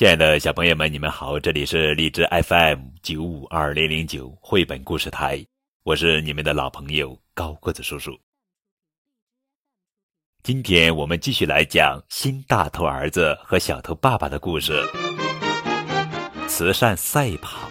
[0.00, 5.44] 亲爱的小朋友们，你们好，这里是荔枝 FM 九五二零零九绘本故事台，
[5.82, 8.18] 我是你们的老朋友高个子叔叔。
[10.42, 14.72] 今天我们继续来讲新大头儿子和小头爸爸的故事——
[16.48, 17.70] 慈善赛跑。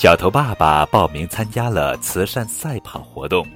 [0.00, 3.46] 小头爸爸报名参加了慈善赛跑活动，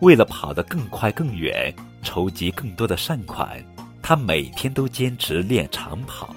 [0.00, 1.70] 为了跑得更快更远，
[2.02, 3.62] 筹集更多的善款，
[4.00, 6.34] 他每天都坚持练长跑。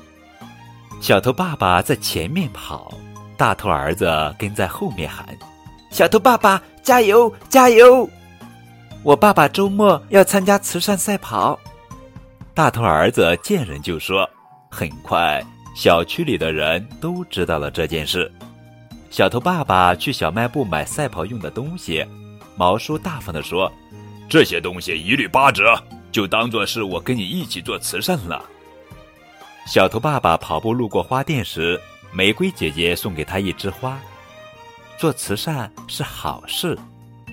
[1.00, 2.94] 小头爸爸在前面跑，
[3.38, 5.26] 大头儿子跟在后面喊
[5.92, 8.10] ：“小头爸爸，加油，加油！”
[9.02, 11.58] 我爸爸周末要参加慈善赛跑。
[12.54, 14.30] 大头儿子见人就说。
[14.70, 15.42] 很快，
[15.74, 18.30] 小区里的人都知道了这件事。
[19.10, 22.06] 小头爸爸去小卖部买赛跑用的东西，
[22.56, 23.72] 毛叔大方地说
[24.30, 28.44] ：“这些东西一律八折，就当做是我跟你一起做慈善了。”
[29.66, 31.80] 小头爸爸跑步路过花店时，
[32.12, 34.00] 玫瑰姐姐送给他一枝花。
[34.98, 36.78] 做慈善是好事，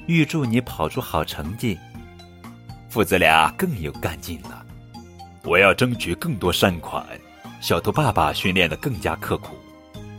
[0.06, 1.78] 预祝你跑出好成绩。
[2.88, 4.64] 父子俩更有干劲了。
[5.42, 7.05] 我要争取更多善款。
[7.61, 9.56] 小头爸爸训练的更加刻苦。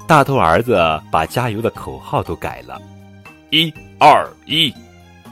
[0.07, 0.79] 大头儿子
[1.11, 2.79] 把加油的口号都改了，
[3.49, 4.71] 一二一，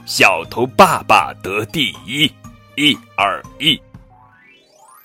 [0.04, 2.30] 小头爸爸得第一，
[2.74, 3.80] 一二一。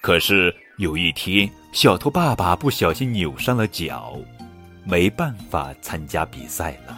[0.02, 4.18] 可是有一天，小头爸爸不小心扭伤了脚，
[4.86, 6.98] 没办法参加比赛了。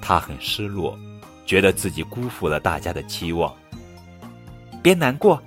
[0.00, 0.98] 他很失落，
[1.46, 3.54] 觉得自己辜负了大家的期望。
[4.82, 5.40] 别难过，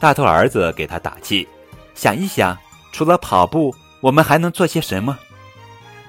[0.00, 1.46] 大头儿子给他打气，
[1.94, 2.58] 想一想，
[2.90, 5.16] 除了跑步，我们还能做些什么？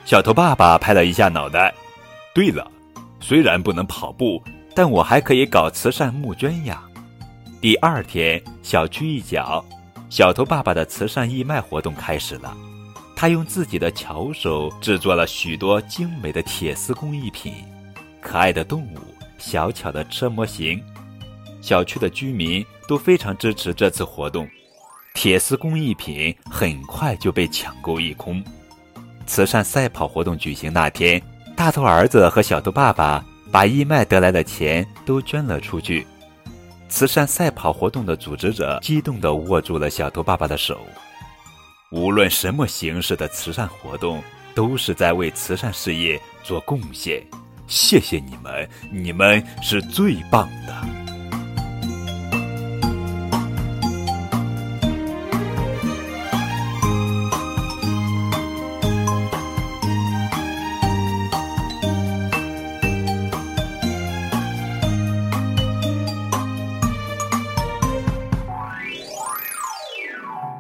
[0.06, 1.74] 小头爸爸拍了一下脑袋。
[2.34, 2.70] 对了，
[3.20, 4.44] 虽然不能跑步，
[4.76, 6.84] 但我还可以搞慈善募捐呀。
[7.62, 9.64] 第二天，小区一角，
[10.10, 12.56] 小头爸爸的慈善义卖活动开始了。
[13.16, 17.54] 他用自己的巧手制作了许多精美的铁丝工艺品，
[18.20, 18.98] 可爱的动物，
[19.38, 20.84] 小巧的车模型。
[21.62, 24.46] 小区的居民都非常支持这次活动。
[25.14, 28.44] 铁丝工艺品很快就被抢购一空。
[29.26, 31.22] 慈善赛跑活动举行那天，
[31.56, 36.06] 大头儿子和小头爸爸把义卖得来的钱都捐了出去。
[36.90, 40.80] 慈善赛跑活动的组织者激动地握住了小头爸爸的手。
[41.92, 44.22] 无论什么形式的慈善活动，
[44.54, 47.24] 都是在为慈善事业做贡献。
[47.68, 51.03] 谢谢你们，你们是最棒的。